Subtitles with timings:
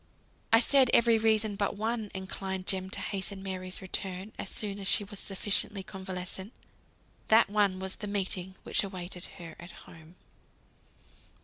[0.51, 4.87] I said every reason "but one" inclined Jem to hasten Mary's return as soon as
[4.87, 6.53] she was sufficiently convalescent.
[7.27, 10.15] That one was the meeting which awaited her at home.